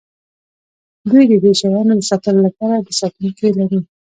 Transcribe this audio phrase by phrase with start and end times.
[1.09, 3.79] دوی د دې شیانو د ساتلو لپاره ساتونکي لري